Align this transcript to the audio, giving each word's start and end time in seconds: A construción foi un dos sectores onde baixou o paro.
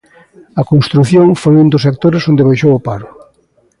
A 0.61 0.63
construción 0.71 1.27
foi 1.41 1.55
un 1.63 1.67
dos 1.73 1.85
sectores 1.87 2.27
onde 2.29 2.45
baixou 2.47 2.71
o 2.77 2.83
paro. 2.87 3.07